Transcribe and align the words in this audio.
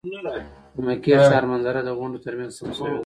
د 0.75 0.77
مکې 0.85 1.13
ښار 1.27 1.43
منظره 1.51 1.81
د 1.83 1.89
غونډیو 1.97 2.23
تر 2.25 2.33
منځ 2.39 2.51
ثبت 2.57 2.73
شوې 2.77 2.89
ده. 2.93 2.99